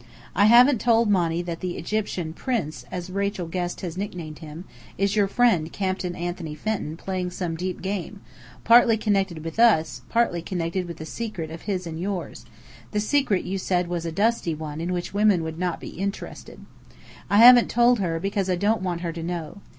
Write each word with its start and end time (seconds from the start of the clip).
I 0.35 0.45
haven't 0.45 0.81
told 0.81 1.11
Monny 1.11 1.43
that 1.43 1.59
the 1.59 1.77
"Egyptian 1.77 2.33
Prince," 2.33 2.85
as 2.91 3.11
Rachel 3.11 3.45
Guest 3.45 3.81
has 3.81 3.97
nicknamed 3.97 4.39
him, 4.39 4.63
is 4.97 5.15
your 5.15 5.27
friend 5.27 5.71
Captain 5.71 6.15
Anthony 6.15 6.55
Fenton 6.55 6.97
playing 6.97 7.29
some 7.29 7.55
deep 7.55 7.83
game, 7.83 8.21
partly 8.63 8.97
connected 8.97 9.45
with 9.45 9.59
us, 9.59 10.01
partly 10.09 10.41
connected 10.41 10.87
with 10.87 10.99
a 11.01 11.05
secret 11.05 11.51
of 11.51 11.61
his 11.69 11.85
and 11.85 11.99
yours; 11.99 12.47
the 12.89 12.99
secret 12.99 13.43
you 13.45 13.59
said 13.59 13.87
was 13.87 14.03
a 14.03 14.11
"dusty" 14.11 14.55
one 14.55 14.81
in 14.81 14.91
which 14.91 15.13
women 15.13 15.43
would 15.43 15.59
not 15.59 15.79
be 15.79 15.89
interested. 15.89 16.59
I 17.29 17.37
haven't 17.37 17.69
told 17.69 17.99
her, 17.99 18.19
because 18.19 18.49
I 18.49 18.55
don't 18.55 18.81
want 18.81 19.01
her 19.01 19.11
to 19.13 19.21
know. 19.21 19.57